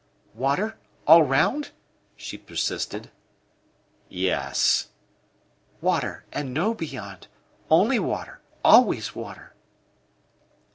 "Water! 0.33 0.79
All 1.05 1.21
round?" 1.21 1.69
she 2.15 2.35
persisted. 2.35 3.11
"Yes." 4.09 4.87
"Water, 5.79 6.25
and 6.33 6.55
no 6.55 6.73
beyond? 6.73 7.27
Only 7.69 7.99
water 7.99 8.41
always 8.65 9.13
water?" 9.13 9.53